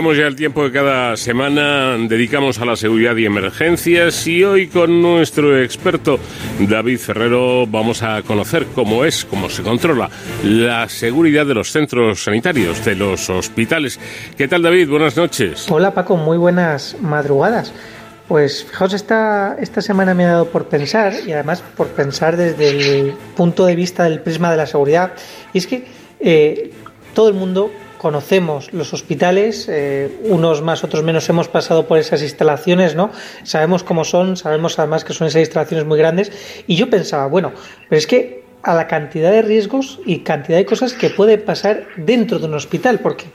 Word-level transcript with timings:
Llegamos 0.00 0.16
ya 0.16 0.28
al 0.28 0.36
tiempo 0.36 0.62
que 0.62 0.72
cada 0.72 1.14
semana 1.14 1.94
dedicamos 1.98 2.58
a 2.58 2.64
la 2.64 2.74
seguridad 2.74 3.14
y 3.16 3.26
emergencias 3.26 4.26
y 4.26 4.42
hoy 4.42 4.68
con 4.68 5.02
nuestro 5.02 5.62
experto 5.62 6.18
David 6.58 6.98
Ferrero 6.98 7.66
vamos 7.66 8.02
a 8.02 8.22
conocer 8.22 8.68
cómo 8.74 9.04
es, 9.04 9.26
cómo 9.26 9.50
se 9.50 9.62
controla 9.62 10.08
la 10.42 10.88
seguridad 10.88 11.44
de 11.44 11.52
los 11.52 11.70
centros 11.70 12.24
sanitarios, 12.24 12.82
de 12.82 12.94
los 12.94 13.28
hospitales. 13.28 14.00
¿Qué 14.38 14.48
tal 14.48 14.62
David? 14.62 14.88
Buenas 14.88 15.18
noches. 15.18 15.70
Hola 15.70 15.92
Paco, 15.92 16.16
muy 16.16 16.38
buenas 16.38 16.96
madrugadas. 17.02 17.70
Pues 18.26 18.64
fijaos, 18.64 18.94
esta, 18.94 19.58
esta 19.60 19.82
semana 19.82 20.14
me 20.14 20.24
ha 20.24 20.28
dado 20.28 20.46
por 20.46 20.64
pensar, 20.64 21.12
y 21.26 21.32
además 21.32 21.62
por 21.76 21.88
pensar 21.88 22.38
desde 22.38 22.70
el 22.70 23.12
punto 23.36 23.66
de 23.66 23.76
vista 23.76 24.04
del 24.04 24.20
prisma 24.20 24.50
de 24.50 24.56
la 24.56 24.66
seguridad, 24.66 25.12
y 25.52 25.58
es 25.58 25.66
que 25.66 25.84
eh, 26.20 26.70
todo 27.12 27.28
el 27.28 27.34
mundo 27.34 27.70
conocemos 28.00 28.72
los 28.72 28.94
hospitales, 28.94 29.66
eh, 29.68 30.20
unos 30.24 30.62
más, 30.62 30.82
otros 30.84 31.04
menos 31.04 31.28
hemos 31.28 31.48
pasado 31.48 31.86
por 31.86 31.98
esas 31.98 32.22
instalaciones, 32.22 32.94
¿no? 32.94 33.10
Sabemos 33.42 33.84
cómo 33.84 34.04
son, 34.04 34.38
sabemos 34.38 34.78
además 34.78 35.04
que 35.04 35.12
son 35.12 35.26
esas 35.26 35.40
instalaciones 35.40 35.84
muy 35.84 35.98
grandes, 35.98 36.32
y 36.66 36.76
yo 36.76 36.88
pensaba, 36.88 37.26
bueno, 37.26 37.52
pero 37.90 37.98
es 37.98 38.06
que 38.06 38.40
a 38.62 38.74
la 38.74 38.86
cantidad 38.86 39.30
de 39.30 39.42
riesgos 39.42 40.00
y 40.06 40.20
cantidad 40.20 40.56
de 40.56 40.64
cosas 40.64 40.94
que 40.94 41.10
puede 41.10 41.36
pasar 41.36 41.88
dentro 41.98 42.38
de 42.38 42.46
un 42.46 42.54
hospital, 42.54 43.00
porque 43.00 43.26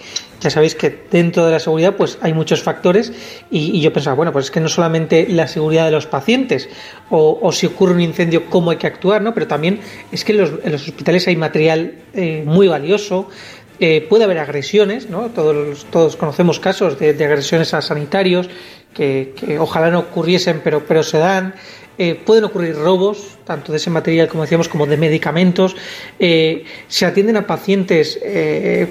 ya 0.42 0.50
sabéis 0.50 0.74
que 0.74 1.06
dentro 1.12 1.46
de 1.46 1.52
la 1.52 1.60
seguridad 1.60 1.96
pues 1.96 2.18
hay 2.22 2.34
muchos 2.34 2.64
factores 2.64 3.14
y, 3.52 3.80
yo 3.82 3.94
pensaba, 3.94 4.16
bueno, 4.16 4.32
pues 4.32 4.46
es 4.46 4.52
que 4.52 4.62
no 4.62 4.68
solamente 4.68 5.28
la 5.30 5.48
seguridad 5.48 5.86
de 5.86 5.92
los 5.92 6.08
pacientes 6.08 6.70
o, 7.12 7.52
si 7.52 7.68
ocurre 7.68 7.94
un 7.94 8.02
incendio, 8.02 8.50
cómo 8.50 8.72
hay 8.72 8.78
que 8.78 8.88
actuar, 8.88 9.22
¿no? 9.22 9.32
Pero 9.36 9.46
también 9.46 9.80
es 10.12 10.26
que 10.26 10.32
en 10.32 10.40
los, 10.40 10.88
hospitales 10.88 11.28
hay 11.28 11.36
material 11.36 11.94
eh, 12.14 12.44
muy 12.46 12.68
valioso, 12.68 13.30
eh, 13.80 14.06
puede 14.10 14.24
haber 14.24 14.40
agresiones, 14.40 15.10
¿no? 15.10 15.30
Todos, 15.30 15.86
todos 15.92 16.16
conocemos 16.16 16.60
casos 16.60 16.98
de, 17.00 17.10
agresiones 17.10 17.74
a 17.74 17.82
sanitarios 17.82 18.50
que, 18.94 19.34
ojalá 19.60 19.92
no 19.92 20.00
ocurriesen, 20.00 20.62
pero, 20.64 20.86
pero 20.86 21.04
se 21.04 21.18
dan. 21.18 21.56
Eh, 21.98 22.16
pueden 22.16 22.44
ocurrir 22.44 22.76
robos, 22.76 23.38
tanto 23.46 23.72
de 23.72 23.78
ese 23.78 23.90
material 23.90 24.28
como 24.28 24.44
decíamos, 24.44 24.68
como 24.68 24.86
de 24.86 24.98
medicamentos. 24.98 25.76
Eh, 26.20 26.66
se 26.90 27.06
atienden 27.06 27.38
a 27.38 27.48
pacientes, 27.48 28.20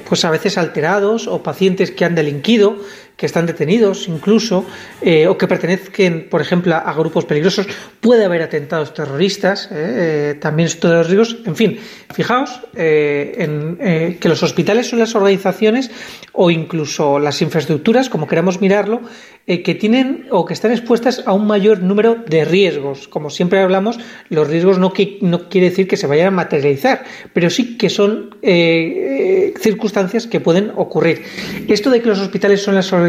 pues 0.09 0.25
a 0.25 0.31
veces 0.31 0.57
alterados 0.57 1.27
o 1.27 1.43
pacientes 1.43 1.91
que 1.91 2.05
han 2.05 2.15
delinquido 2.15 2.77
que 3.17 3.27
están 3.27 3.47
detenidos 3.47 4.09
incluso 4.09 4.67
eh, 5.01 5.29
o 5.29 5.39
que 5.39 5.47
pertenezcan, 5.47 6.27
por 6.31 6.41
ejemplo, 6.43 6.75
a, 6.75 6.93
grupos 6.95 7.25
peligrosos. 7.25 7.67
Puede 8.01 8.25
haber 8.25 8.43
atentados 8.43 8.93
terroristas, 8.93 9.69
eh, 9.71 10.35
eh, 10.35 10.35
también 10.41 10.69
de 10.69 10.89
los 10.89 11.07
riesgos. 11.07 11.37
En 11.47 11.55
fin, 11.55 11.79
fijaos 12.13 12.61
en 12.75 14.17
que 14.19 14.29
los 14.29 14.43
hospitales 14.43 14.89
son 14.89 14.99
las 14.99 15.15
organizaciones 15.15 15.91
o 16.33 16.51
incluso 16.51 17.19
las 17.19 17.41
infraestructuras, 17.43 18.09
como 18.09 18.27
queramos 18.27 18.61
mirarlo, 18.61 19.03
que 19.47 19.75
tienen 19.75 20.27
o 20.31 20.45
que 20.45 20.55
están 20.55 20.73
expuestas 20.73 21.23
a 21.27 21.33
un 21.33 21.47
mayor 21.47 21.81
número 21.81 22.17
de 22.17 22.45
riesgos. 22.45 23.09
Como 23.09 23.31
siempre 23.31 23.61
hablamos, 23.61 23.99
los 24.31 24.49
riesgos 24.49 24.79
no, 24.79 24.93
que, 24.93 25.19
no 25.21 25.49
quiere 25.49 25.71
decir 25.71 25.87
que 25.87 25.97
se 25.97 26.07
vayan 26.07 26.29
a 26.29 26.31
materializar, 26.31 27.05
pero 27.33 27.51
sí 27.51 27.77
que 27.77 27.91
son 27.91 28.37
circunstancias 29.61 30.27
que 30.27 30.41
pueden 30.41 30.73
ocurrir. 30.77 31.23
Esto 31.69 31.91
de 31.91 32.01
que 32.01 32.09
los 32.09 32.21
hospitales 32.21 32.63
son 32.63 32.75
las 32.75 32.93
organizaciones 32.93 33.04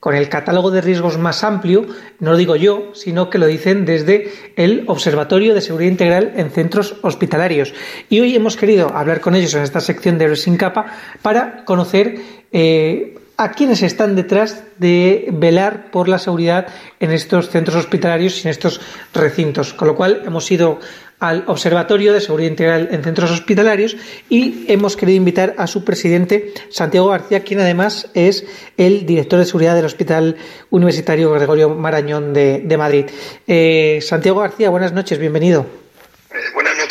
con 0.00 0.14
el 0.14 0.28
catálogo 0.28 0.70
de 0.70 0.80
riesgos 0.80 1.18
más 1.18 1.42
amplio, 1.42 1.86
no 2.20 2.32
lo 2.32 2.36
digo 2.36 2.56
yo, 2.56 2.90
sino 2.94 3.30
que 3.30 3.38
lo 3.38 3.46
dicen 3.46 3.84
desde 3.84 4.32
el 4.56 4.84
Observatorio 4.86 5.54
de 5.54 5.60
Seguridad 5.60 5.90
Integral 5.90 6.32
en 6.36 6.50
Centros 6.50 6.96
Hospitalarios. 7.02 7.74
Y 8.08 8.20
hoy 8.20 8.36
hemos 8.36 8.56
querido 8.56 8.94
hablar 8.94 9.20
con 9.20 9.34
ellos 9.34 9.54
en 9.54 9.62
esta 9.62 9.80
sección 9.80 10.18
de 10.18 10.36
Sin 10.36 10.56
Capa 10.56 10.86
para 11.22 11.64
conocer 11.64 12.20
eh, 12.52 13.17
a 13.38 13.52
quienes 13.52 13.82
están 13.82 14.16
detrás 14.16 14.64
de 14.78 15.28
velar 15.32 15.92
por 15.92 16.08
la 16.08 16.18
seguridad 16.18 16.66
en 16.98 17.12
estos 17.12 17.48
centros 17.48 17.76
hospitalarios 17.76 18.36
y 18.38 18.48
en 18.48 18.50
estos 18.50 18.80
recintos. 19.14 19.72
Con 19.72 19.86
lo 19.86 19.94
cual 19.94 20.22
hemos 20.26 20.50
ido 20.50 20.80
al 21.20 21.44
Observatorio 21.46 22.12
de 22.12 22.20
Seguridad 22.20 22.50
Integral 22.50 22.88
en 22.90 23.04
Centros 23.04 23.30
Hospitalarios 23.30 23.96
y 24.28 24.64
hemos 24.66 24.96
querido 24.96 25.16
invitar 25.16 25.54
a 25.56 25.68
su 25.68 25.84
presidente, 25.84 26.52
Santiago 26.68 27.08
García, 27.08 27.44
quien 27.44 27.60
además 27.60 28.10
es 28.14 28.44
el 28.76 29.06
director 29.06 29.38
de 29.38 29.44
seguridad 29.44 29.76
del 29.76 29.84
Hospital 29.84 30.36
Universitario 30.70 31.30
Gregorio 31.30 31.70
Marañón 31.70 32.34
de, 32.34 32.76
Madrid. 32.76 33.06
Eh, 33.46 34.00
Santiago 34.02 34.40
García, 34.40 34.68
buenas 34.70 34.92
noches, 34.92 35.16
bienvenido. 35.18 35.64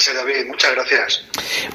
David, 0.06 0.48
muchas 0.48 0.72
gracias. 0.76 1.26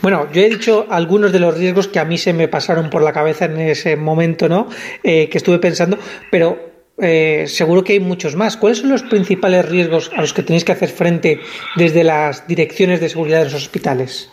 Bueno, 0.01 0.29
yo 0.33 0.43
he 0.43 0.49
dicho 0.49 0.87
algunos 0.91 1.33
de 1.33 1.41
los 1.41 1.57
riesgos 1.57 1.89
que 1.89 1.99
a 1.99 2.05
mí 2.05 2.19
se 2.19 2.33
me 2.33 2.49
pasaron 2.49 2.91
por 2.91 3.03
la 3.03 3.13
cabeza 3.13 3.47
en 3.47 3.61
ese 3.61 3.97
momento, 3.97 4.49
¿no? 4.49 4.69
Eh, 5.03 5.29
que 5.29 5.39
estuve 5.39 5.59
pensando, 5.59 5.99
pero 6.31 6.73
eh, 6.99 7.47
seguro 7.49 7.83
que 7.83 7.95
hay 7.95 8.01
muchos 8.01 8.37
más. 8.37 8.57
¿Cuáles 8.57 8.79
son 8.79 8.91
los 8.91 9.03
principales 9.03 9.69
riesgos 9.69 10.11
a 10.15 10.21
los 10.21 10.33
que 10.33 10.43
tenéis 10.43 10.65
que 10.65 10.73
hacer 10.73 10.91
frente 10.91 11.41
desde 11.77 12.05
las 12.05 12.47
direcciones 12.47 13.01
de 13.01 13.09
seguridad 13.09 13.39
de 13.39 13.47
los 13.47 13.55
hospitales? 13.55 14.31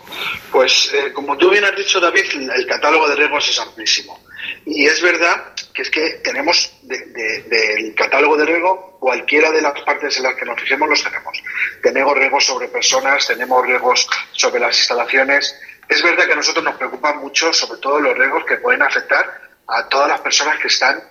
Pues, 0.52 0.94
eh, 0.94 1.12
como 1.14 1.38
tú 1.38 1.50
bien 1.50 1.64
has 1.64 1.76
dicho, 1.76 2.00
David, 2.00 2.26
el 2.56 2.66
catálogo 2.68 3.08
de 3.10 3.16
riesgos 3.16 3.50
es 3.50 3.60
amplísimo. 3.60 4.20
Y 4.66 4.86
es 4.86 5.02
verdad 5.02 5.54
que 5.74 5.82
es 5.82 5.90
que 5.90 6.20
tenemos 6.24 6.72
del 6.84 7.94
catálogo 7.96 8.38
de 8.38 8.46
riesgo 8.46 8.89
cualquiera 9.00 9.52
de 9.52 9.62
las 9.62 9.80
partes 9.82 10.18
en 10.18 10.24
las 10.24 10.36
que 10.36 10.46
nos 10.46 10.60
fijemos 10.60 10.90
los 10.90 11.04
tenemos. 11.04 11.42
Tenemos 11.82 12.18
riesgos 12.18 12.46
sobre 12.46 12.68
personas, 12.68 13.26
tenemos 13.26 13.66
riesgos 13.66 14.08
sobre 14.34 14.60
las 14.60 14.78
instalaciones. 14.78 15.58
Es 15.88 16.04
verdad 16.04 16.26
que 16.26 16.34
a 16.34 16.36
nosotros 16.36 16.64
nos 16.64 16.76
preocupan 16.76 17.18
mucho, 17.18 17.52
sobre 17.54 17.80
todo 17.82 18.00
los 18.00 18.18
riesgos 18.18 18.44
que 18.46 18.58
pueden 18.58 18.82
afectar 18.82 19.42
a 19.68 19.88
todas 19.88 20.10
las 20.10 20.22
personas 20.22 20.60
que 20.60 20.68
están 20.68 21.02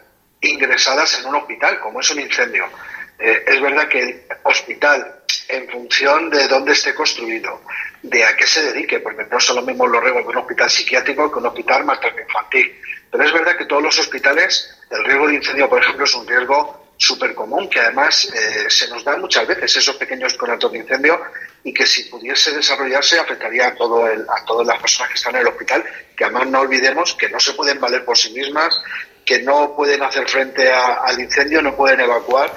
ingresadas 0.41 1.19
en 1.19 1.27
un 1.27 1.37
hospital, 1.37 1.81
como 1.81 2.01
es 2.01 2.11
un 2.11 2.21
incendio. 2.21 2.69
Eh, 3.19 3.45
es 3.47 3.61
verdad 3.61 3.89
que 3.89 4.01
el 4.01 4.23
hospital, 4.45 5.23
en 5.49 5.69
función 5.69 6.31
de 6.31 6.47
dónde 6.47 6.73
esté 6.73 6.95
construido, 6.95 7.63
de 8.03 8.25
a 8.25 8.37
qué 8.37 8.47
se 8.47 8.73
dedique, 8.73 9.01
porque 9.01 9.25
no 9.25 9.41
son 9.41 9.57
los 9.57 9.67
mismos 9.67 9.91
los 9.91 10.03
riesgos 10.03 10.25
de 10.25 10.29
un 10.29 10.37
hospital 10.37 10.71
psiquiátrico 10.71 11.33
que 11.33 11.39
un 11.39 11.47
hospital 11.47 11.85
materno 11.85 12.21
infantil. 12.21 12.81
Pero 13.11 13.25
es 13.25 13.33
verdad 13.33 13.57
que 13.57 13.65
todos 13.65 13.83
los 13.83 13.99
hospitales, 13.99 14.79
el 14.91 15.05
riesgo 15.05 15.27
de 15.27 15.35
incendio, 15.35 15.69
por 15.69 15.83
ejemplo, 15.83 16.05
es 16.05 16.15
un 16.15 16.27
riesgo 16.27 16.88
súper 16.99 17.35
común, 17.35 17.69
que 17.69 17.79
además 17.79 18.29
eh, 18.35 18.69
se 18.69 18.89
nos 18.89 19.05
da 19.05 19.17
muchas 19.17 19.47
veces 19.47 19.77
esos 19.77 19.97
pequeños 19.97 20.35
conatos 20.35 20.73
de 20.73 20.79
incendio 20.79 21.21
y 21.63 21.73
que 21.73 21.87
si 21.87 22.05
pudiese 22.05 22.51
desarrollarse 22.53 23.19
afectaría 23.19 23.69
a, 23.69 23.75
todo 23.75 24.05
a 24.05 24.45
todas 24.45 24.67
las 24.67 24.81
personas 24.81 25.11
que 25.11 25.15
están 25.15 25.37
en 25.37 25.43
el 25.43 25.49
hospital, 25.49 25.85
que 26.17 26.25
además 26.25 26.49
no 26.49 26.61
olvidemos 26.61 27.15
que 27.15 27.31
no 27.31 27.39
se 27.39 27.53
pueden 27.55 27.81
valer 27.81 28.05
por 28.05 28.19
sí 28.19 28.33
mismas, 28.33 28.83
que 29.25 29.41
no 29.43 29.75
pueden 29.77 30.03
hacer 30.03 30.29
frente 30.29 30.71
al 30.73 31.21
incendio, 31.21 31.63
no 31.63 31.77
pueden 31.77 32.01
evacuar, 32.01 32.51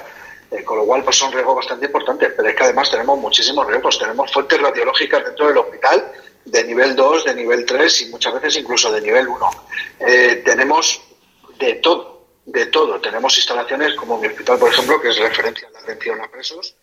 eh, 0.50 0.64
con 0.64 0.78
lo 0.78 0.86
cual 0.86 1.04
pues 1.04 1.16
son 1.16 1.32
riesgos 1.32 1.56
bastante 1.56 1.86
importantes. 1.86 2.32
Pero 2.36 2.48
es 2.48 2.56
que 2.56 2.64
además 2.64 2.90
tenemos 2.90 3.18
muchísimos 3.18 3.66
riesgos, 3.66 3.98
tenemos 3.98 4.32
fuentes 4.32 4.60
radiológicas 4.60 5.24
dentro 5.24 5.46
del 5.46 5.58
hospital 5.58 6.12
de 6.44 6.64
nivel 6.64 6.96
2, 6.96 7.24
de 7.26 7.34
nivel 7.34 7.64
3 7.64 8.02
y 8.02 8.06
muchas 8.06 8.34
veces 8.34 8.56
incluso 8.56 8.90
de 8.90 9.00
nivel 9.00 9.28
1. 9.28 9.50
Eh, 10.00 10.42
tenemos 10.44 11.00
de 11.58 11.74
todo, 11.74 12.11
de 12.52 12.66
todo. 12.66 13.00
Tenemos 13.00 13.36
instalaciones 13.36 13.94
como 13.94 14.18
mi 14.18 14.28
hospital, 14.28 14.58
por 14.58 14.70
ejemplo, 14.70 15.00
que 15.00 15.08
es 15.08 15.18
referencia 15.18 15.68
a 15.68 15.70
la 15.70 15.80
atención 15.80 16.20
a 16.20 16.30
presos 16.30 16.76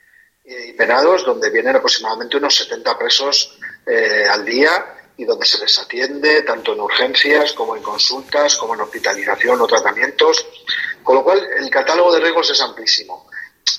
y 0.43 0.73
penados, 0.73 1.25
donde 1.25 1.49
vienen 1.51 1.75
aproximadamente 1.75 2.37
unos 2.37 2.55
70 2.55 2.97
presos 2.97 3.57
eh, 3.85 4.25
al 4.27 4.43
día 4.43 4.95
y 5.15 5.25
donde 5.25 5.45
se 5.45 5.59
les 5.59 5.77
atiende 5.77 6.41
tanto 6.41 6.73
en 6.73 6.79
urgencias 6.79 7.53
como 7.53 7.75
en 7.75 7.83
consultas, 7.83 8.55
como 8.55 8.73
en 8.73 8.81
hospitalización 8.81 9.61
o 9.61 9.67
tratamientos. 9.67 10.45
Con 11.03 11.15
lo 11.17 11.23
cual, 11.23 11.45
el 11.57 11.69
catálogo 11.69 12.13
de 12.13 12.21
riesgos 12.21 12.49
es 12.49 12.61
amplísimo. 12.61 13.29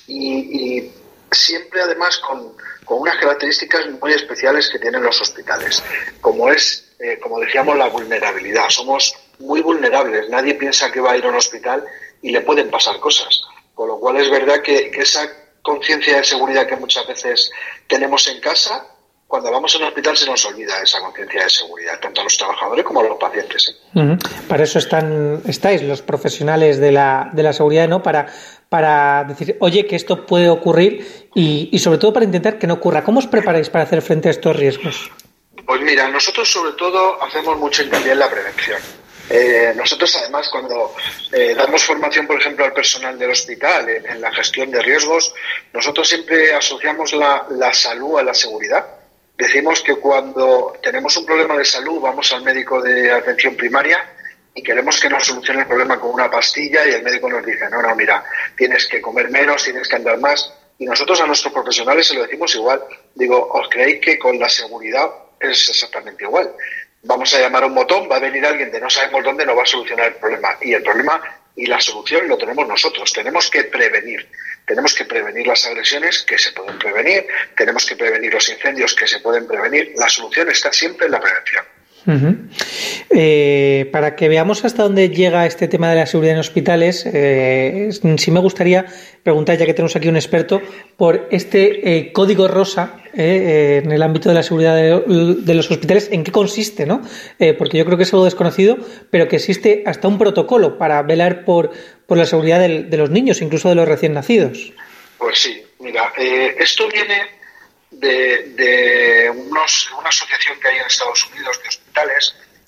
Y, 0.06 0.90
siempre, 1.32 1.80
además, 1.80 2.18
con, 2.18 2.54
unas 2.86 3.16
características 3.18 3.88
muy 4.00 4.12
especiales 4.12 4.68
que 4.68 4.78
tienen 4.78 5.02
los 5.02 5.20
hospitales, 5.20 5.82
como 6.20 6.50
es, 6.50 6.92
eh, 6.98 7.18
como 7.20 7.40
decíamos, 7.40 7.76
la 7.76 7.88
vulnerabilidad. 7.88 8.68
Somos 8.68 9.14
muy 9.40 9.60
vulnerables. 9.60 10.28
Nadie 10.28 10.54
piensa 10.54 10.90
que 10.90 11.00
va 11.00 11.12
a 11.12 11.16
ir 11.16 11.24
a 11.24 11.28
un 11.28 11.36
hospital 11.36 11.84
y 12.22 12.30
le 12.30 12.40
pueden 12.40 12.70
pasar 12.70 12.98
cosas. 13.00 13.42
Con 13.74 13.88
lo 13.88 13.98
cual, 13.98 14.16
es 14.18 14.30
verdad 14.30 14.62
que, 14.62 14.90
que 14.90 15.00
esa 15.00 15.28
conciencia 15.62 16.16
de 16.16 16.24
seguridad 16.24 16.66
que 16.66 16.76
muchas 16.76 17.06
veces 17.06 17.50
tenemos 17.86 18.26
en 18.28 18.40
casa 18.40 18.86
cuando 19.30 19.52
vamos 19.52 19.72
a 19.72 19.78
un 19.78 19.84
hospital 19.84 20.16
se 20.16 20.26
nos 20.26 20.44
olvida 20.44 20.82
esa 20.82 20.98
conciencia 20.98 21.44
de 21.44 21.48
seguridad, 21.48 22.00
tanto 22.00 22.20
a 22.20 22.24
los 22.24 22.36
trabajadores 22.36 22.84
como 22.84 22.98
a 22.98 23.04
los 23.04 23.16
pacientes. 23.16 23.80
¿eh? 23.94 24.18
Para 24.48 24.64
eso 24.64 24.80
están, 24.80 25.40
estáis 25.46 25.82
los 25.82 26.02
profesionales 26.02 26.80
de 26.80 26.90
la, 26.90 27.30
de 27.32 27.44
la 27.44 27.52
seguridad, 27.52 27.86
¿no? 27.86 28.02
Para, 28.02 28.26
para 28.68 29.22
decir, 29.22 29.56
oye, 29.60 29.86
que 29.86 29.94
esto 29.94 30.26
puede 30.26 30.48
ocurrir 30.48 31.28
y, 31.32 31.78
sobre 31.78 31.98
todo 31.98 32.12
para 32.12 32.24
intentar 32.24 32.58
que 32.58 32.66
no 32.66 32.74
ocurra. 32.74 33.04
¿Cómo 33.04 33.20
os 33.20 33.28
preparáis 33.28 33.70
para 33.70 33.84
hacer 33.84 34.02
frente 34.02 34.26
a 34.26 34.32
estos 34.32 34.56
riesgos? 34.56 35.12
Pues 35.64 35.80
mira, 35.80 36.08
nosotros 36.08 36.50
sobre 36.50 36.72
todo 36.72 37.22
hacemos 37.22 37.56
mucho 37.56 37.84
hincapié 37.84 38.10
en 38.10 38.18
la 38.18 38.28
prevención. 38.28 38.80
Eh, 39.30 39.72
nosotros 39.76 40.16
además 40.16 40.48
cuando 40.48 40.94
eh, 41.32 41.54
damos 41.54 41.84
formación, 41.84 42.26
por 42.26 42.40
ejemplo, 42.40 42.64
al 42.64 42.72
personal 42.72 43.18
del 43.18 43.30
hospital 43.30 43.88
en, 43.88 44.20
la 44.20 44.32
gestión 44.32 44.70
de 44.70 44.82
riesgos, 44.82 45.32
nosotros 45.72 46.08
siempre 46.08 46.52
asociamos 46.52 47.12
la, 47.12 47.46
la 47.50 47.72
salud 47.72 48.18
a 48.18 48.24
la 48.24 48.34
seguridad 48.34 49.00
Decimos 49.40 49.80
que 49.80 49.94
cuando 49.94 50.76
tenemos 50.82 51.16
un 51.16 51.24
problema 51.24 51.56
de 51.56 51.64
salud 51.64 51.98
vamos 51.98 52.30
al 52.34 52.42
médico 52.42 52.82
de 52.82 53.10
atención 53.10 53.56
primaria 53.56 53.98
y 54.54 54.62
queremos 54.62 55.00
que 55.00 55.08
nos 55.08 55.24
solucione 55.24 55.62
el 55.62 55.66
problema 55.66 55.98
con 55.98 56.10
una 56.10 56.30
pastilla 56.30 56.86
y 56.86 56.90
el 56.90 57.02
médico 57.02 57.30
nos 57.30 57.42
dice, 57.46 57.70
no, 57.70 57.80
no, 57.80 57.96
mira, 57.96 58.22
tienes 58.54 58.86
que 58.86 59.00
comer 59.00 59.30
menos, 59.30 59.64
tienes 59.64 59.88
que 59.88 59.96
andar 59.96 60.18
más. 60.18 60.52
Y 60.78 60.84
nosotros 60.84 61.22
a 61.22 61.26
nuestros 61.26 61.54
profesionales 61.54 62.06
se 62.06 62.16
lo 62.16 62.24
decimos 62.24 62.54
igual. 62.54 62.82
Digo, 63.14 63.48
¿os 63.50 63.66
creéis 63.70 64.02
que 64.02 64.18
con 64.18 64.38
la 64.38 64.48
seguridad 64.50 65.08
es 65.40 65.70
exactamente 65.70 66.24
igual? 66.24 66.52
Vamos 67.02 67.32
a 67.34 67.40
llamar 67.40 67.62
a 67.62 67.66
un 67.66 67.74
botón, 67.74 68.08
va 68.10 68.16
a 68.16 68.20
venir 68.20 68.44
alguien 68.44 68.70
de 68.70 68.80
no 68.80 68.90
sabemos 68.90 69.24
dónde, 69.24 69.46
no 69.46 69.56
va 69.56 69.62
a 69.62 69.66
solucionar 69.66 70.08
el 70.08 70.14
problema. 70.14 70.56
Y 70.60 70.74
el 70.74 70.82
problema 70.82 71.20
y 71.56 71.66
la 71.66 71.80
solución 71.80 72.28
lo 72.28 72.36
tenemos 72.36 72.66
nosotros. 72.66 73.12
Tenemos 73.12 73.50
que 73.50 73.64
prevenir. 73.64 74.28
Tenemos 74.66 74.94
que 74.94 75.04
prevenir 75.04 75.46
las 75.46 75.66
agresiones 75.66 76.22
que 76.22 76.38
se 76.38 76.52
pueden 76.52 76.78
prevenir, 76.78 77.26
tenemos 77.56 77.84
que 77.84 77.96
prevenir 77.96 78.32
los 78.32 78.48
incendios 78.48 78.94
que 78.94 79.06
se 79.06 79.18
pueden 79.18 79.46
prevenir. 79.46 79.94
La 79.96 80.08
solución 80.08 80.48
está 80.48 80.72
siempre 80.72 81.06
en 81.06 81.12
la 81.12 81.20
prevención. 81.20 81.64
Eh, 83.10 83.88
para 83.92 84.16
que 84.16 84.28
veamos 84.28 84.64
hasta 84.64 84.84
dónde 84.84 85.10
llega 85.10 85.46
este 85.46 85.68
tema 85.68 85.90
de 85.90 85.96
la 85.96 86.06
seguridad 86.06 86.34
en 86.34 86.40
hospitales, 86.40 87.04
eh, 87.06 87.90
sí 88.16 88.30
me 88.30 88.40
gustaría 88.40 88.86
preguntar, 89.22 89.58
ya 89.58 89.66
que 89.66 89.74
tenemos 89.74 89.96
aquí 89.96 90.08
un 90.08 90.16
experto, 90.16 90.62
por 90.96 91.28
este 91.30 91.98
eh, 91.98 92.12
código 92.12 92.48
rosa 92.48 92.96
en 93.12 93.90
el 93.90 94.02
ámbito 94.02 94.28
de 94.28 94.36
la 94.36 94.42
seguridad 94.44 94.76
de, 94.76 95.54
los 95.54 95.68
hospitales, 95.68 96.08
¿en 96.12 96.22
qué 96.22 96.30
consiste? 96.30 96.86
¿no? 96.86 97.02
porque 97.58 97.76
yo 97.78 97.84
creo 97.84 97.96
que 97.96 98.04
es 98.04 98.12
algo 98.12 98.24
desconocido, 98.24 98.78
pero 99.10 99.26
que 99.26 99.36
existe 99.36 99.82
hasta 99.84 100.06
un 100.06 100.16
protocolo 100.16 100.78
para 100.78 101.02
velar 101.02 101.44
por, 101.44 101.72
por 102.06 102.18
la 102.18 102.24
seguridad 102.24 102.60
de 102.60 102.96
los 102.96 103.10
niños, 103.10 103.42
incluso 103.42 103.68
de 103.68 103.74
los 103.74 103.88
recién 103.88 104.12
nacidos. 104.12 104.72
Pues 105.18 105.40
sí, 105.40 105.60
mira, 105.80 106.12
esto 106.56 106.88
viene 106.88 107.40
de, 108.00 109.30
unos, 109.34 109.90
una 109.98 110.08
asociación 110.08 110.58
que 110.60 110.68
hay 110.68 110.78
en 110.78 110.86
Estados 110.86 111.26
Unidos 111.30 111.60
de 111.62 111.68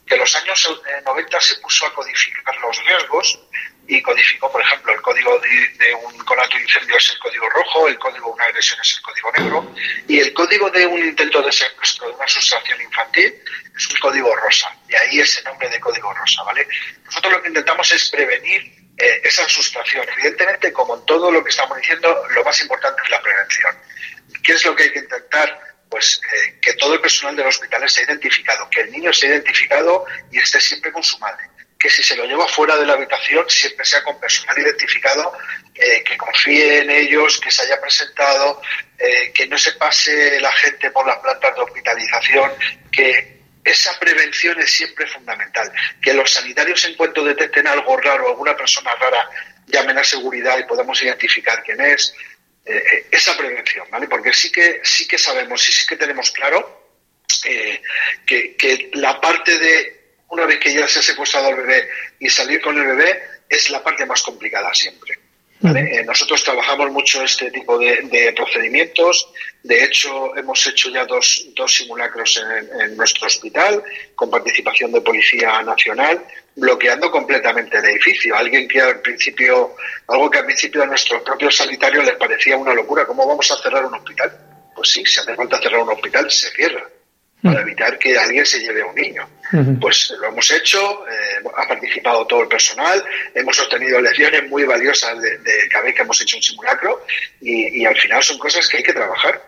que 0.06 0.14
en 0.14 0.20
los 0.20 0.34
años 0.36 0.82
90 1.04 1.40
se 1.40 1.56
puso 1.56 1.86
a 1.86 1.94
codificar 1.94 2.56
los 2.56 2.84
riesgos 2.84 3.38
y 3.86 4.00
codificó, 4.00 4.50
por 4.50 4.62
ejemplo, 4.62 4.92
el 4.92 5.02
código 5.02 5.38
de, 5.40 5.94
un 5.94 6.16
conato 6.24 6.56
de 6.56 6.62
incendio 6.62 6.96
es 6.96 7.10
el 7.10 7.18
código 7.18 7.48
rojo, 7.50 7.88
el 7.88 7.98
código 7.98 8.26
de 8.26 8.32
una 8.32 8.44
agresión 8.44 8.78
es 8.80 8.96
el 8.96 9.02
código 9.02 9.32
negro 9.32 9.74
y 10.08 10.20
el 10.20 10.32
código 10.32 10.70
de 10.70 10.86
un 10.86 11.04
intento 11.04 11.42
de 11.42 11.52
secuestro 11.52 12.08
de 12.08 12.14
una 12.14 12.28
sustracción 12.28 12.80
infantil 12.80 13.34
es 13.76 13.88
un 13.88 13.98
código 13.98 14.34
rosa. 14.36 14.74
Y 14.88 14.94
ahí 14.94 15.20
ese 15.20 15.42
nombre 15.42 15.68
de 15.68 15.80
código 15.80 16.12
rosa, 16.14 16.42
¿vale? 16.42 16.66
Nosotros 17.04 17.32
lo 17.32 17.42
que 17.42 17.48
intentamos 17.48 17.90
es 17.90 18.10
prevenir 18.10 18.62
eh, 18.96 19.20
esa 19.24 19.48
sustracción. 19.48 20.06
Evidentemente, 20.08 20.72
como 20.72 20.96
en 20.96 21.04
todo 21.06 21.30
lo 21.30 21.42
que 21.42 21.50
estamos 21.50 21.76
diciendo, 21.78 22.24
lo 22.30 22.44
más 22.44 22.60
importante 22.60 23.02
es 23.02 23.10
la 23.10 23.20
prevención. 23.20 23.76
¿Qué 24.44 24.52
es 24.52 24.64
lo 24.64 24.76
que 24.76 24.84
hay 24.84 24.92
que 24.92 24.98
intentar? 25.00 25.71
Pues 25.92 26.22
eh, 26.24 26.54
que 26.58 26.72
todo 26.72 26.94
el 26.94 27.02
personal 27.02 27.36
del 27.36 27.48
hospital 27.48 27.84
esté 27.84 28.04
identificado, 28.04 28.66
que 28.70 28.80
el 28.80 28.90
niño 28.90 29.10
esté 29.10 29.26
identificado 29.26 30.06
y 30.30 30.38
esté 30.38 30.58
siempre 30.58 30.90
con 30.90 31.02
su 31.02 31.18
madre. 31.18 31.44
Que 31.78 31.90
si 31.90 32.02
se 32.02 32.16
lo 32.16 32.24
lleva 32.24 32.48
fuera 32.48 32.78
de 32.78 32.86
la 32.86 32.94
habitación, 32.94 33.44
siempre 33.50 33.84
sea 33.84 34.02
con 34.02 34.18
personal 34.18 34.58
identificado, 34.58 35.34
eh, 35.74 36.02
que 36.02 36.16
confíe 36.16 36.78
en 36.78 36.90
ellos, 36.90 37.38
que 37.38 37.50
se 37.50 37.60
haya 37.60 37.78
presentado, 37.78 38.62
eh, 38.96 39.32
que 39.34 39.46
no 39.48 39.58
se 39.58 39.72
pase 39.72 40.40
la 40.40 40.50
gente 40.52 40.90
por 40.92 41.06
las 41.06 41.18
plantas 41.18 41.54
de 41.56 41.60
hospitalización, 41.60 42.52
que 42.90 43.42
esa 43.62 43.98
prevención 43.98 44.58
es 44.60 44.72
siempre 44.72 45.06
fundamental. 45.06 45.70
Que 46.00 46.14
los 46.14 46.30
sanitarios, 46.30 46.82
en 46.86 46.94
cuanto 46.94 47.22
detecten 47.22 47.66
algo 47.66 47.98
raro, 47.98 48.28
alguna 48.28 48.56
persona 48.56 48.94
rara, 48.94 49.28
llamen 49.66 49.98
a 49.98 50.04
seguridad 50.04 50.58
y 50.58 50.64
podamos 50.64 51.02
identificar 51.02 51.62
quién 51.62 51.82
es. 51.82 52.14
Eh, 52.64 52.76
eh, 52.76 53.06
esa 53.10 53.36
prevención, 53.36 53.88
¿vale? 53.90 54.06
Porque 54.06 54.32
sí 54.32 54.52
que, 54.52 54.80
sí 54.84 55.08
que 55.08 55.18
sabemos 55.18 55.68
y 55.68 55.72
sí 55.72 55.84
que 55.84 55.96
tenemos 55.96 56.30
claro 56.30 56.94
eh, 57.44 57.82
que, 58.24 58.90
la 58.94 59.20
parte 59.20 59.58
de, 59.58 60.14
una 60.28 60.46
vez 60.46 60.60
que 60.60 60.72
ya 60.72 60.86
se 60.86 61.00
ha 61.00 61.02
secuestrado 61.02 61.48
al 61.48 61.56
bebé 61.56 61.88
y 62.20 62.28
salir 62.30 62.60
con 62.60 62.78
el 62.78 62.86
bebé, 62.86 63.20
es 63.48 63.68
la 63.70 63.82
parte 63.82 64.06
más 64.06 64.22
complicada 64.22 64.72
siempre. 64.74 65.18
Nosotros 65.62 66.42
trabajamos 66.42 66.90
mucho 66.90 67.22
este 67.22 67.50
tipo 67.50 67.78
de, 67.78 68.32
procedimientos. 68.34 69.28
De 69.62 69.84
hecho, 69.84 70.36
hemos 70.36 70.66
hecho 70.66 70.90
ya 70.90 71.04
dos, 71.04 71.46
dos 71.54 71.74
simulacros 71.74 72.36
en, 72.38 72.80
en, 72.80 72.96
nuestro 72.96 73.26
hospital 73.26 73.82
con 74.14 74.30
participación 74.30 74.90
de 74.92 75.00
Policía 75.00 75.62
Nacional 75.62 76.24
bloqueando 76.54 77.10
completamente 77.10 77.78
el 77.78 77.84
edificio. 77.84 78.36
Alguien 78.36 78.68
que 78.68 78.80
al 78.80 79.00
principio, 79.00 79.76
algo 80.08 80.30
que 80.30 80.38
al 80.38 80.44
principio 80.44 80.82
a 80.82 80.86
nuestros 80.86 81.22
propios 81.22 81.56
sanitarios 81.56 82.04
les 82.04 82.16
parecía 82.16 82.56
una 82.56 82.74
locura. 82.74 83.06
¿Cómo 83.06 83.26
vamos 83.26 83.50
a 83.50 83.56
cerrar 83.62 83.86
un 83.86 83.94
hospital? 83.94 84.36
Pues 84.74 84.90
sí, 84.90 85.04
si 85.06 85.20
hace 85.20 85.34
falta 85.34 85.60
cerrar 85.60 85.80
un 85.80 85.90
hospital, 85.90 86.30
se 86.30 86.50
cierra 86.50 86.86
para 87.42 87.60
mm. 87.60 87.62
evitar 87.62 87.98
que 87.98 88.16
alguien 88.16 88.46
se 88.46 88.60
lleve 88.60 88.82
a 88.82 88.86
un 88.86 88.94
niño. 88.94 89.28
Pues 89.80 90.14
lo 90.18 90.28
hemos 90.28 90.50
hecho, 90.50 91.06
eh, 91.06 91.42
ha 91.56 91.68
participado 91.68 92.26
todo 92.26 92.42
el 92.42 92.48
personal, 92.48 93.04
hemos 93.34 93.60
obtenido 93.60 94.00
lecciones 94.00 94.48
muy 94.48 94.64
valiosas 94.64 95.20
de, 95.20 95.38
cada 95.70 95.84
vez 95.84 95.94
que 95.94 96.02
hemos 96.02 96.20
hecho 96.22 96.38
un 96.38 96.42
simulacro 96.42 97.04
y, 97.40 97.82
y 97.82 97.84
al 97.84 97.96
final 97.98 98.22
son 98.22 98.38
cosas 98.38 98.66
que 98.66 98.78
hay 98.78 98.82
que 98.82 98.94
trabajar 98.94 99.42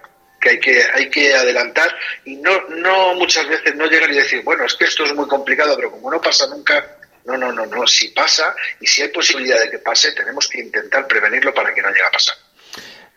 que 0.44 0.50
hay 0.50 0.60
que, 0.60 0.82
hay 0.92 1.08
que 1.08 1.34
adelantar 1.34 1.96
y 2.26 2.36
no, 2.36 2.68
no 2.68 3.14
muchas 3.14 3.48
veces 3.48 3.74
no 3.76 3.86
llegan 3.86 4.12
y 4.12 4.16
decir, 4.16 4.42
bueno, 4.44 4.66
es 4.66 4.74
que 4.74 4.84
esto 4.84 5.04
es 5.04 5.14
muy 5.14 5.26
complicado, 5.26 5.74
pero 5.74 5.90
como 5.90 6.10
no 6.10 6.20
pasa 6.20 6.46
nunca, 6.48 6.98
no, 7.24 7.38
no, 7.38 7.50
no, 7.50 7.64
no, 7.64 7.86
si 7.86 8.08
pasa 8.08 8.54
y 8.78 8.86
si 8.86 9.00
hay 9.00 9.08
posibilidad 9.08 9.58
de 9.58 9.70
que 9.70 9.78
pase, 9.78 10.12
tenemos 10.12 10.46
que 10.46 10.60
intentar 10.60 11.06
prevenirlo 11.06 11.54
para 11.54 11.72
que 11.72 11.80
no 11.80 11.88
llegue 11.88 12.04
a 12.06 12.10
pasar. 12.10 12.36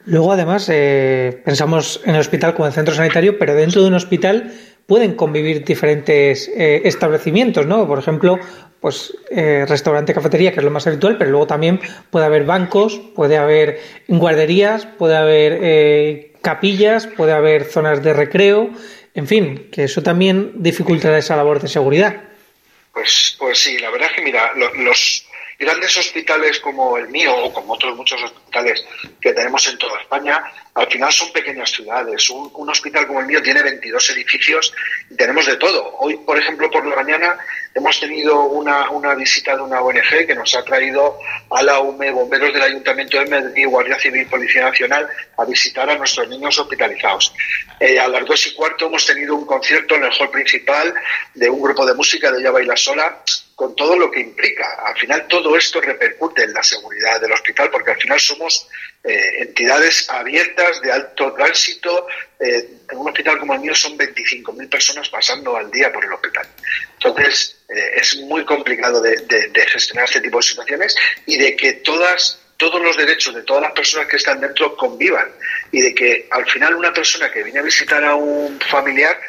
Luego, 0.06 0.32
además, 0.32 0.70
eh, 0.72 1.42
pensamos 1.44 2.00
en 2.06 2.16
el 2.16 2.22
hospital 2.22 2.54
como 2.54 2.68
el 2.68 2.74
centro 2.74 2.96
sanitario, 2.96 3.38
pero 3.38 3.54
dentro 3.54 3.82
de 3.82 3.90
un 3.90 3.96
hospital 3.96 4.54
pueden 4.88 5.16
convivir 5.16 5.64
diferentes 5.64 6.48
eh, 6.48 6.82
establecimientos, 6.86 7.68
¿no? 7.68 7.88
Por 7.88 8.00
ejemplo, 8.00 8.40
pues 8.80 9.14
eh, 9.30 9.66
restaurante, 9.68 10.14
cafetería, 10.14 10.52
que 10.52 10.60
es 10.60 10.64
lo 10.64 10.72
más 10.72 10.88
habitual, 10.88 11.18
pero 11.18 11.30
luego 11.30 11.46
también 11.46 11.80
puede 12.10 12.26
haber 12.26 12.46
bancos, 12.46 13.00
puede 13.16 13.38
haber 13.38 13.80
guarderías, 14.08 14.86
puede 14.86 15.18
haber 15.18 16.32
capillas, 16.42 17.08
puede 17.08 17.34
haber 17.34 17.66
zonas 17.66 18.02
de 18.02 18.14
recreo, 18.14 18.70
en 19.14 19.28
fin, 19.28 19.70
que 19.72 19.86
eso 19.86 20.04
también 20.04 20.54
dificultará 20.56 21.18
esa 21.18 21.36
labor 21.36 21.60
de 21.60 21.68
seguridad. 21.68 22.22
Pues, 22.94 23.36
pues 23.38 23.64
sí, 23.64 23.78
la 23.80 23.90
verdad 23.90 24.10
es 24.10 24.16
que 24.16 24.22
mira, 24.22 24.52
los, 24.56 25.28
grandes 25.60 25.98
hospitales 25.98 26.60
como 26.60 26.98
el 26.98 27.08
mío 27.10 27.36
o 27.36 27.52
como 27.52 27.74
otros 27.74 27.96
muchos 27.96 28.22
hospitales 28.24 28.86
que 29.20 29.34
tenemos 29.34 29.68
en 29.68 29.78
toda 29.78 30.00
España, 30.02 30.44
al 30.78 30.88
final 30.92 31.12
son 31.12 31.32
pequeñas 31.32 31.72
ciudades. 31.72 32.30
Un, 32.30 32.70
hospital 32.70 33.08
como 33.08 33.22
el 33.22 33.26
mío 33.26 33.42
tiene 33.42 33.64
22 33.64 34.12
edificios 34.12 34.72
y 35.10 35.16
tenemos 35.16 35.48
de 35.48 35.56
todo. 35.56 35.96
Hoy, 35.98 36.18
por 36.18 36.38
ejemplo, 36.38 36.70
por 36.70 36.86
la 36.86 36.96
mañana 36.96 37.36
hemos 37.74 38.00
tenido 38.00 38.44
una, 38.44 38.92
una 38.92 39.16
visita 39.16 39.56
de 39.56 39.64
una 39.64 39.82
ONG 39.82 40.28
que 40.28 40.36
nos 40.36 40.54
ha 40.56 40.64
traído 40.64 41.18
a 41.50 41.64
la 41.64 41.80
UME, 41.80 42.12
bomberos 42.12 42.54
del 42.54 42.62
Ayuntamiento 42.62 43.18
de 43.18 43.26
Madrid, 43.26 43.68
Guardia 43.68 44.00
Civil, 44.00 44.28
Policía 44.28 44.66
Nacional, 44.66 45.10
a 45.38 45.46
visitar 45.46 45.90
a 45.90 45.98
nuestros 45.98 46.30
niños 46.30 46.60
hospitalizados. 46.60 47.34
Eh, 47.80 48.00
a 48.00 48.08
las 48.08 48.26
dos 48.26 48.46
y 48.46 48.54
cuarto 48.54 48.86
hemos 48.86 49.04
tenido 49.04 49.36
un 49.36 49.48
concierto 49.48 49.96
en 49.96 50.04
el 50.04 50.12
hall 50.12 50.30
principal 50.30 50.94
de 51.34 51.50
un 51.50 51.60
grupo 51.60 51.88
de 51.88 51.96
música 51.96 52.32
de 52.32 52.44
Ya 52.44 52.52
Baila 52.52 52.78
Sola 52.78 53.24
con 53.58 53.76
todo 53.76 53.98
lo 53.98 54.12
que 54.12 54.20
implica. 54.20 54.76
Al 54.86 54.96
final 54.96 55.26
todo 55.28 55.58
esto 55.58 55.82
repercute 55.82 56.44
en 56.44 56.54
la 56.54 56.62
seguridad 56.62 57.20
del 57.20 57.32
hospital 57.32 57.72
porque 57.72 57.90
al 57.90 58.00
final 58.00 58.20
somos 58.20 58.68
eh, 59.04 59.38
entidades 59.40 60.08
abiertas 60.12 60.80
de 60.80 60.92
alto 60.92 61.34
tránsito. 61.34 62.06
Eh, 62.40 62.70
en 62.88 62.98
un 63.00 63.08
hospital 63.08 63.40
como 63.40 63.56
el 63.56 63.62
mío 63.62 63.74
son 63.74 63.98
25.000 63.98 64.70
personas 64.70 65.10
pasando 65.10 65.58
al 65.58 65.72
día 65.72 65.92
por 65.92 66.06
el 66.06 66.14
hospital. 66.14 66.48
Entonces 66.94 67.58
eh, 67.68 67.94
es 67.96 68.18
muy 68.18 68.46
complicado 68.46 69.02
de, 69.02 69.18
gestionar 69.74 70.06
este 70.06 70.22
tipo 70.22 70.38
de 70.38 70.44
situaciones 70.44 70.96
y 71.26 71.38
de 71.38 71.56
que 71.56 71.74
todas 71.74 72.40
todos 72.58 72.80
los 72.80 72.96
derechos 72.96 73.34
de 73.34 73.42
todas 73.42 73.64
las 73.64 73.72
personas 73.72 74.08
que 74.08 74.18
están 74.18 74.40
dentro 74.40 74.76
convivan 74.78 75.32
y 75.72 75.82
de 75.82 75.96
que 75.96 76.28
al 76.30 76.46
final 76.48 76.76
una 76.76 76.94
persona 76.94 77.32
que 77.32 77.42
viene 77.42 77.60
a 77.60 77.64
visitar 77.64 78.04
a 78.04 78.14
un 78.14 78.60
familiar 78.60 79.20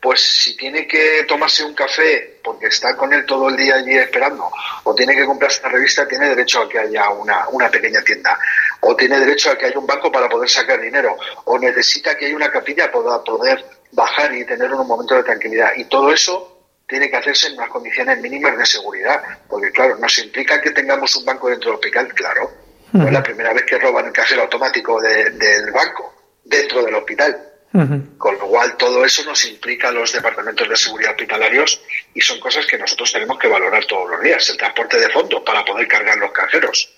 pues 0.00 0.20
si 0.20 0.56
tiene 0.56 0.86
que 0.86 1.24
tomarse 1.26 1.64
un 1.64 1.74
café 1.74 2.38
porque 2.42 2.66
está 2.66 2.96
con 2.96 3.12
él 3.12 3.26
todo 3.26 3.48
el 3.48 3.56
día 3.56 3.76
allí 3.76 3.96
esperando, 3.96 4.50
o 4.84 4.94
tiene 4.94 5.14
que 5.14 5.26
comprarse 5.26 5.60
una 5.60 5.70
revista, 5.70 6.06
tiene 6.06 6.28
derecho 6.28 6.62
a 6.62 6.68
que 6.68 6.78
haya 6.78 7.10
una, 7.10 7.48
una 7.48 7.68
pequeña 7.68 8.02
tienda, 8.02 8.38
o 8.80 8.94
tiene 8.94 9.18
derecho 9.18 9.50
a 9.50 9.58
que 9.58 9.66
haya 9.66 9.78
un 9.78 9.86
banco 9.86 10.10
para 10.12 10.28
poder 10.28 10.48
sacar 10.48 10.80
dinero, 10.80 11.16
o 11.44 11.58
necesita 11.58 12.16
que 12.16 12.26
haya 12.26 12.36
una 12.36 12.50
capilla 12.50 12.90
para 12.90 13.22
poder 13.24 13.64
bajar 13.92 14.32
y 14.34 14.44
tener 14.44 14.72
un 14.72 14.86
momento 14.86 15.16
de 15.16 15.24
tranquilidad. 15.24 15.72
Y 15.76 15.84
todo 15.86 16.12
eso 16.12 16.66
tiene 16.86 17.10
que 17.10 17.16
hacerse 17.16 17.48
en 17.48 17.54
unas 17.54 17.68
condiciones 17.68 18.20
mínimas 18.20 18.56
de 18.56 18.66
seguridad, 18.66 19.20
porque 19.48 19.70
claro, 19.72 19.96
nos 19.96 20.16
implica 20.18 20.60
que 20.60 20.70
tengamos 20.70 21.14
un 21.16 21.24
banco 21.24 21.50
dentro 21.50 21.70
del 21.70 21.76
hospital, 21.76 22.14
claro. 22.14 22.50
No 22.92 23.06
es 23.06 23.12
la 23.12 23.22
primera 23.22 23.52
vez 23.52 23.64
que 23.64 23.78
roban 23.78 24.06
el 24.06 24.12
cajero 24.12 24.42
automático 24.42 24.98
del 25.02 25.70
banco 25.70 26.14
dentro 26.44 26.82
del 26.82 26.94
hospital 26.94 27.48
con 27.72 28.34
lo 28.38 28.46
cual, 28.46 28.76
todo 28.76 29.04
eso 29.04 29.22
nos 29.24 29.44
implica 29.44 29.88
a 29.88 29.92
los 29.92 30.12
departamentos 30.12 30.68
de 30.68 30.76
seguridad 30.76 31.10
hospitalarios 31.10 31.80
y 32.14 32.20
son 32.20 32.40
cosas 32.40 32.66
que 32.66 32.78
nosotros 32.78 33.12
tenemos 33.12 33.38
que 33.38 33.46
valorar 33.46 33.84
todos 33.84 34.10
los 34.10 34.22
días. 34.22 34.48
El 34.48 34.56
transporte 34.56 34.98
de 34.98 35.08
fondos 35.10 35.42
para 35.44 35.64
poder 35.64 35.86
cargar 35.86 36.16
los 36.16 36.32
cajeros. 36.32 36.90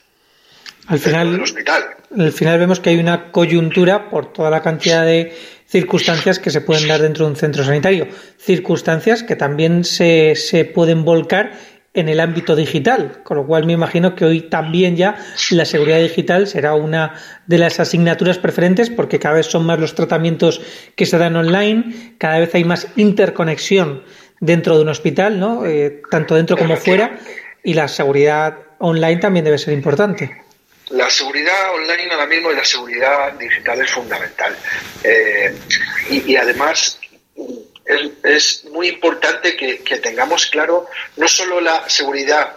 Al 0.87 0.99
final, 0.99 1.43
al 2.19 2.33
final 2.33 2.59
vemos 2.59 2.81
que 2.81 2.91
hay 2.91 2.99
una 2.99 3.31
coyuntura 3.31 4.09
por 4.09 4.33
toda 4.33 4.51
la 4.51 4.63
cantidad 4.63 5.05
de 5.05 5.37
circunstancias 5.69 6.39
que 6.39 6.51
se 6.51 6.61
pueden 6.61 6.89
dar 6.89 7.01
dentro 7.01 7.27
de 7.27 7.33
un 7.33 7.37
centro 7.37 7.63
sanitario. 7.63 8.09
Circunstancias 8.39 9.23
que 9.23 9.37
también 9.37 9.85
se, 9.85 10.35
se 10.35 10.65
pueden 10.65 11.05
volcar 11.05 11.53
en 11.93 12.09
el 12.09 12.21
ámbito 12.21 12.55
digital, 12.55 13.21
con 13.25 13.37
lo 13.37 13.47
cual 13.47 13.67
me 13.67 13.73
imagino 13.73 14.15
que 14.15 14.25
hoy 14.25 14.43
también 14.43 14.97
ya 14.97 15.17
la 15.51 15.65
seguridad 15.65 15.99
digital 15.99 16.47
será 16.47 16.75
una 16.75 17.21
de 17.47 17.59
las 17.59 17.81
asignaturas 17.81 18.39
preferentes 18.39 18.91
porque 18.91 19.19
cada 19.19 19.35
vez 19.35 19.47
son 19.47 19.67
más 19.67 19.81
los 19.81 19.95
tratamientos 19.97 20.61
que 20.95 21.07
se 21.07 21.19
dan 21.19 21.35
online, 21.35 22.15
cada 22.19 22.39
vez 22.39 22.55
hay 22.55 22.63
más 22.63 22.87
interconexión 22.95 24.05
dentro 24.39 24.77
de 24.77 24.83
un 24.83 24.89
hospital, 24.89 25.41
¿no? 25.41 25.67
Eh, 25.67 26.03
tanto 26.11 26.37
dentro 26.37 26.57
como 26.57 26.77
fuera, 26.77 27.19
y 27.65 27.75
la 27.75 27.89
seguridad 27.89 28.57
online 28.79 29.17
también 29.17 29.45
debe 29.45 29.59
ser 29.59 29.75
importante. 29.75 30.45
La 30.91 31.11
seguridad 31.11 31.75
online 31.75 32.13
ahora 32.13 32.27
mismo 32.27 32.51
y 32.53 32.57
la 32.57 32.65
seguridad 32.65 33.33
digital 33.35 33.81
es 33.81 33.91
fundamental. 33.91 34.57
Eh, 35.05 35.55
y, 36.11 36.37
además 36.37 37.00
es, 38.23 38.65
muy 38.65 38.89
importante 38.89 39.57
que, 39.57 39.77
tengamos 39.99 40.47
claro 40.47 40.89
no 41.17 41.29
solo 41.29 41.61
la 41.61 41.89
seguridad 41.89 42.57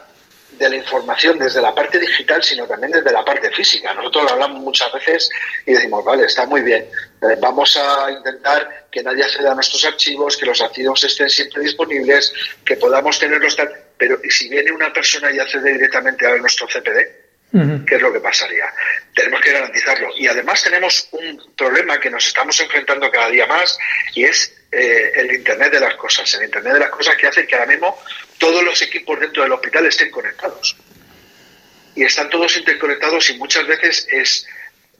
de 0.52 0.70
la 0.70 0.76
información 0.76 1.40
desde 1.40 1.62
la 1.62 1.74
parte 1.74 2.00
digital, 2.00 2.44
sino 2.44 2.68
también 2.68 2.92
desde 2.92 3.12
la 3.12 3.26
parte 3.26 3.50
física. 3.52 3.94
Nosotros 3.94 4.26
lo 4.26 4.30
hablamos 4.32 4.62
muchas 4.62 4.92
veces 4.94 5.30
y 5.66 5.74
decimos, 5.74 6.06
vale, 6.06 6.26
está 6.26 6.46
muy 6.46 6.62
bien, 6.62 6.84
eh, 6.84 7.36
vamos 7.40 7.76
a 7.78 8.12
intentar 8.12 8.86
que 8.92 9.02
nadie 9.02 9.24
acceda 9.24 9.52
a 9.52 9.56
nuestros 9.56 9.84
archivos, 9.86 10.38
que 10.38 10.46
los 10.46 10.62
archivos 10.62 11.04
estén 11.04 11.30
siempre 11.30 11.64
disponibles, 11.64 12.32
que 12.64 12.76
podamos 12.76 13.18
tenerlos 13.18 13.56
tal, 13.56 13.74
pero 13.98 14.20
¿y 14.24 14.30
si 14.30 14.48
viene 14.48 14.72
una 14.72 14.94
persona 14.94 15.32
y 15.32 15.40
accede 15.40 15.74
directamente 15.74 16.28
a 16.28 16.36
nuestro 16.38 16.68
CPD? 16.68 17.24
¿Qué 17.86 17.96
es 17.96 18.02
lo 18.02 18.12
que 18.12 18.20
pasaría? 18.20 18.66
Tenemos 19.14 19.40
que 19.42 19.52
garantizarlo. 19.52 20.10
Y 20.18 20.28
además 20.28 20.64
tenemos 20.64 21.08
un 21.12 21.54
problema 21.56 22.00
que 22.00 22.10
nos 22.10 22.26
estamos 22.26 22.60
enfrentando 22.60 23.12
cada 23.12 23.30
día 23.30 23.46
más 23.46 23.78
y 24.16 24.24
es 24.24 24.56
eh, 24.74 25.12
el 25.16 25.34
Internet 25.34 25.72
de 25.72 25.80
las 25.80 25.96
cosas. 25.96 26.34
El 26.34 26.46
Internet 26.46 26.74
de 26.74 26.80
las 26.80 26.90
cosas 26.90 27.16
que 27.16 27.28
hace 27.28 27.46
que 27.46 27.56
ahora 27.56 27.68
mismo 27.68 28.02
todos 28.38 28.64
los 28.64 28.82
equipos 28.82 29.20
dentro 29.20 29.44
del 29.44 29.52
hospital 29.52 29.86
estén 29.86 30.10
conectados. 30.10 30.76
Y 31.96 32.04
están 32.04 32.30
todos 32.30 32.58
interconectados 32.58 33.30
y 33.30 33.38
muchas 33.38 33.68
veces 33.68 34.08
es 34.10 34.48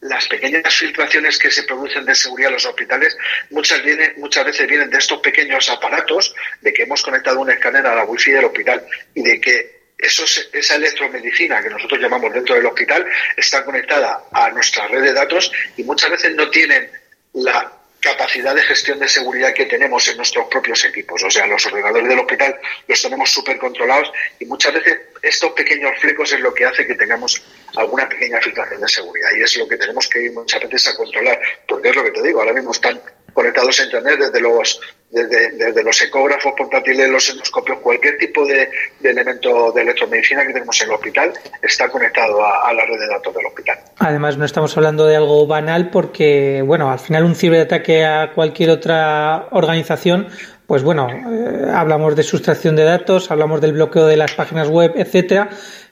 las 0.04 0.28
pequeñas 0.28 0.76
filtraciones 0.76 1.38
que 1.38 1.50
se 1.50 1.64
producen 1.64 2.06
de 2.06 2.14
seguridad 2.14 2.50
en 2.50 2.56
los 2.56 2.66
hospitales 2.66 3.18
muchas, 3.50 3.82
vienen, 3.84 4.14
muchas 4.18 4.46
veces 4.46 4.68
vienen 4.68 4.90
de 4.90 4.98
estos 4.98 5.20
pequeños 5.20 5.70
aparatos, 5.70 6.36
de 6.62 6.74
que 6.74 6.84
hemos 6.84 7.02
conectado 7.02 7.40
un 7.40 7.50
escáner 7.50 7.88
a 7.88 7.96
la 7.96 8.04
wifi 8.04 8.32
del 8.32 8.46
hospital 8.46 8.86
y 9.16 9.24
de 9.24 9.40
que 9.40 9.84
eso, 9.98 10.26
esa 10.52 10.76
electromedicina 10.76 11.64
que 11.64 11.70
nosotros 11.70 12.02
llamamos 12.02 12.34
dentro 12.34 12.56
del 12.56 12.66
hospital 12.66 13.08
está 13.38 13.64
conectada 13.64 14.26
a 14.34 14.50
nuestra 14.50 14.88
red 14.88 15.02
de 15.02 15.14
datos 15.14 15.52
y 15.78 15.84
muchas 15.84 16.12
veces 16.12 16.36
no 16.36 16.50
tienen 16.50 16.92
la 17.34 17.72
capacidad 18.04 18.54
de 18.54 18.62
gestión 18.62 19.00
de 19.00 19.08
seguridad 19.08 19.54
que 19.54 19.66
tenemos 19.66 20.06
en 20.10 20.18
nuestros 20.18 20.48
propios 20.48 20.84
equipos. 20.84 21.24
O 21.24 21.30
sea, 21.32 21.48
los 21.48 21.66
ordenadores 21.66 22.10
del 22.10 22.20
hospital 22.20 22.60
los 22.86 23.02
tenemos 23.02 23.32
súper 23.32 23.58
controlados 23.58 24.12
y 24.40 24.46
muchas 24.46 24.74
veces 24.74 25.00
estos 25.22 25.54
pequeños 25.54 25.98
flecos 26.02 26.34
es 26.34 26.42
lo 26.42 26.54
que 26.54 26.66
hace 26.66 26.86
que 26.86 26.96
tengamos 26.96 27.42
alguna 27.78 28.08
pequeña 28.10 28.42
filtración 28.42 28.82
de 28.82 28.90
seguridad 28.90 29.30
y 29.38 29.44
es 29.44 29.56
lo 29.56 29.68
que 29.70 29.78
tenemos 29.78 30.08
que 30.10 30.22
ir 30.22 30.34
muchas 30.34 30.62
veces 30.62 30.90
a 30.90 30.98
controlar. 30.98 31.40
Porque 31.66 31.90
es 31.90 31.96
lo 31.96 32.04
que 32.04 32.12
te 32.12 32.22
digo, 32.22 32.42
ahora 32.42 32.54
mismo 32.54 32.72
están 32.74 33.02
conectados 33.34 33.80
a 33.80 33.84
Internet 33.84 34.20
desde 34.20 34.42
los 34.42 34.82
desde, 35.14 35.84
los 35.84 36.02
ecógrafos 36.02 36.54
portátiles, 36.58 37.08
los 37.10 37.30
endoscopios, 37.30 37.78
cualquier 37.80 38.18
tipo 38.18 38.46
de, 38.46 38.68
elemento 39.04 39.72
de 39.72 39.84
electromedicina 39.84 40.46
que 40.46 40.54
tenemos 40.54 40.82
en 40.82 40.88
el 40.88 40.96
hospital 40.96 41.34
está 41.62 41.88
conectado 41.90 42.44
a, 42.44 42.74
la 42.74 42.84
red 42.86 43.00
de 43.00 43.08
datos 43.08 43.34
del 43.34 43.46
hospital. 43.46 43.78
Además, 44.00 44.38
no 44.38 44.46
estamos 44.46 44.76
hablando 44.76 45.06
de 45.06 45.16
algo 45.16 45.46
banal 45.46 45.92
porque, 45.92 46.64
bueno, 46.66 46.92
al 46.92 47.00
final 47.00 47.26
un 47.26 47.36
ciberataque 47.36 48.04
a 48.04 48.32
cualquier 48.34 48.72
otra 48.72 49.48
organización 49.52 50.28
pues 50.66 50.82
bueno, 50.82 51.08
eh, 51.10 51.72
hablamos 51.72 52.16
de 52.16 52.24
sustracción 52.24 52.76
de 52.76 52.84
datos, 52.84 53.30
hablamos 53.30 53.60
del 53.62 53.74
bloqueo 53.74 54.08
de 54.08 54.18
las 54.18 54.34
páginas 54.34 54.70
web, 54.70 54.94
etcétera, 54.96 55.50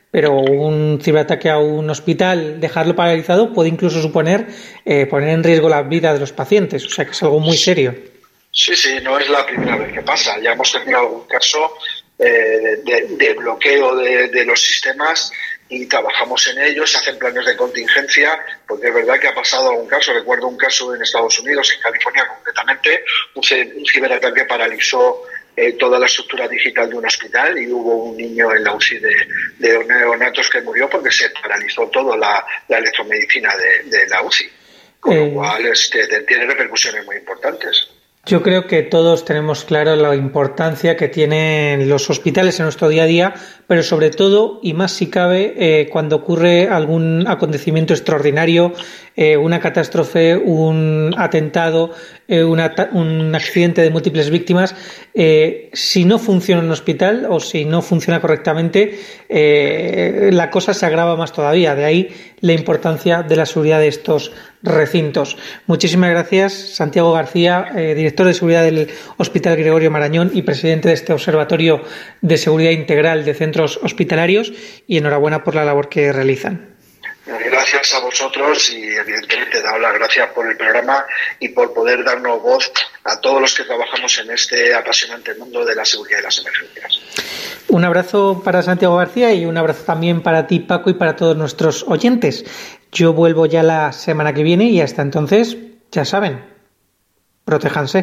pero 0.10 0.40
un 0.40 1.00
ciberataque 1.02 1.50
a 1.50 1.60
un 1.60 1.90
hospital, 1.90 2.60
dejarlo 2.60 2.96
paralizado, 2.96 3.54
puede 3.54 3.70
incluso 3.70 4.02
suponer 4.02 4.48
eh, 4.86 5.06
poner 5.06 5.30
en 5.30 5.44
riesgo 5.44 5.70
la 5.70 5.84
vida 5.84 6.14
de 6.14 6.20
los 6.20 6.32
pacientes, 6.32 6.86
o 6.86 6.90
sea 6.90 7.06
que 7.06 7.12
es 7.12 7.22
algo 7.22 7.40
muy 7.40 7.58
serio. 7.58 7.94
Sí, 8.52 8.76
sí, 8.76 9.00
no 9.02 9.18
es 9.18 9.30
la 9.30 9.46
primera 9.46 9.78
vez 9.78 9.94
que 9.94 10.02
pasa. 10.02 10.38
Ya 10.40 10.52
hemos 10.52 10.72
tenido 10.72 11.00
algún 11.00 11.26
caso 11.26 11.74
eh, 12.20 12.82
de, 12.84 13.34
bloqueo 13.34 13.96
de, 13.96 14.46
los 14.46 14.62
sistemas 14.62 15.32
y 15.70 15.88
trabajamos 15.88 16.46
en 16.48 16.62
ellos, 16.62 16.92
se 16.92 16.98
hacen 16.98 17.18
planes 17.18 17.46
de 17.46 17.56
contingencia, 17.56 18.38
porque 18.68 18.90
es 18.90 18.94
verdad 18.94 19.20
que 19.20 19.30
ha 19.30 19.34
pasado 19.34 19.70
algún 19.70 19.88
caso. 19.88 20.14
Recuerdo 20.14 20.48
un 20.48 20.58
caso 20.58 20.94
en 20.94 21.02
Estados 21.02 21.40
Unidos, 21.40 21.72
en 21.74 21.82
California 21.82 22.28
concretamente, 22.28 23.06
un, 23.36 23.44
ciberataque 23.44 24.44
paralizó 24.44 25.24
eh, 25.56 25.74
toda 25.74 25.98
la 25.98 26.08
estructura 26.08 26.46
digital 26.50 26.90
de 26.90 26.98
un 26.98 27.06
hospital 27.06 27.58
y 27.58 27.72
hubo 27.72 28.04
un 28.04 28.18
niño 28.18 28.54
en 28.54 28.66
la 28.66 28.74
UCI 28.74 29.00
de, 29.00 29.86
neonatos 29.86 30.50
que 30.50 30.62
murió 30.62 30.90
porque 30.90 31.12
se 31.12 31.30
paralizó 31.30 31.88
toda 31.88 32.18
la, 32.18 32.46
electromedicina 32.68 33.56
de, 33.86 34.08
la 34.10 34.22
UCI. 34.24 34.50
Con 35.00 35.16
lo 35.16 35.26
eh. 35.26 35.32
cual 35.34 35.66
este, 35.68 36.06
tiene 36.24 36.46
repercusiones 36.46 37.06
muy 37.06 37.16
importantes. 37.16 37.88
Yo 38.24 38.44
creo 38.44 38.68
que 38.68 38.84
todos 38.84 39.26
tenemos 39.26 39.64
claro 39.64 39.96
la 39.96 40.16
importancia 40.16 40.96
que 40.96 41.08
tienen 41.08 41.90
los 41.90 42.08
hospitales 42.08 42.60
en 42.60 42.66
nuestro 42.66 42.88
día 42.88 43.04
a 43.04 43.08
día, 43.08 43.34
pero 43.66 43.82
sobre 43.82 44.12
todo, 44.12 44.60
y 44.62 44.74
más 44.74 44.92
si 44.92 45.08
cabe, 45.08 45.56
eh, 45.58 45.90
cuando 45.92 46.18
ocurre 46.18 46.68
algún 46.68 47.26
acontecimiento 47.28 47.96
extraordinario, 47.96 48.74
eh, 49.16 49.38
una 49.38 49.60
catástrofe, 49.60 50.38
un 50.38 51.16
atentado, 51.18 51.94
eh, 52.28 52.44
un 52.44 53.34
accidente 53.34 53.82
de 53.82 53.90
múltiples 53.90 54.30
víctimas, 54.30 54.76
si 55.74 56.06
no 56.06 56.20
funciona 56.20 56.62
un 56.62 56.70
hospital 56.70 57.26
o 57.28 57.40
si 57.40 57.66
no 57.66 57.82
funciona 57.82 58.22
correctamente, 58.22 59.00
la 59.30 60.50
cosa 60.52 60.76
se 60.76 60.86
agrava 60.86 61.16
más 61.18 61.34
todavía. 61.34 61.76
De 61.76 61.86
ahí 61.86 62.10
la 62.40 62.54
importancia 62.54 63.24
de 63.24 63.36
la 63.36 63.46
seguridad 63.46 63.80
de 63.80 63.88
estos 63.88 64.32
recintos. 64.64 65.38
Muchísimas 65.68 66.10
gracias, 66.12 66.54
Santiago 66.54 67.14
García, 67.14 67.72
director 67.76 68.28
de 68.28 68.34
seguridad 68.34 68.64
del 68.64 68.90
Hospital 69.18 69.58
Gregorio 69.58 69.92
Marañón 69.92 70.32
y 70.34 70.42
presidente 70.44 70.90
de 70.90 70.94
este 70.94 71.14
Observatorio 71.14 71.82
de 72.22 72.38
Seguridad 72.38 72.72
Integral 72.72 73.26
de 73.26 73.34
Centros 73.34 73.80
Hospitalarios, 73.82 74.54
y 74.88 74.98
enhorabuena 74.98 75.44
por 75.44 75.56
la 75.56 75.66
labor 75.66 75.90
que 75.90 76.12
realizan. 76.12 76.76
Gracias 77.26 77.94
a 77.94 78.00
vosotros 78.00 78.72
y 78.72 78.84
evidentemente 78.84 79.62
dado 79.62 79.80
las 79.80 79.94
gracias 79.94 80.30
por 80.32 80.50
el 80.50 80.58
programa 80.58 81.06
y 81.40 81.50
por 81.50 81.74
poder 81.74 82.04
darnos 82.04 82.42
voz 82.42 82.72
a 83.04 83.22
todos 83.22 83.40
los 83.40 83.54
que 83.56 83.64
trabajamos 83.64 84.20
en 84.20 84.32
este 84.32 84.74
apasionante 84.74 85.34
mundo 85.36 85.64
de 85.64 85.76
la 85.76 85.86
seguridad 85.86 86.20
y 86.20 86.24
las 86.24 86.40
emergencias. 86.40 87.00
Un 87.70 87.86
abrazo 87.86 88.42
para 88.44 88.62
Santiago 88.62 88.98
García 88.98 89.34
y 89.34 89.46
un 89.46 89.58
abrazo 89.58 89.84
también 89.86 90.22
para 90.22 90.48
ti 90.48 90.60
Paco 90.60 90.90
y 90.90 90.96
para 90.96 91.16
todos 91.16 91.38
nuestros 91.38 91.86
oyentes. 91.88 92.44
Yo 92.92 93.14
vuelvo 93.14 93.46
ya 93.46 93.64
la 93.64 93.92
semana 93.94 94.34
que 94.34 94.44
viene 94.44 94.66
y 94.66 94.82
hasta 94.82 95.02
entonces, 95.02 95.58
ya 95.92 96.04
saben, 96.04 96.44
protéjanse. 97.46 98.00